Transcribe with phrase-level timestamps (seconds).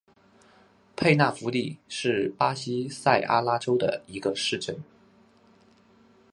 [0.95, 4.81] 佩纳福蒂是巴西塞阿拉州的一个市镇。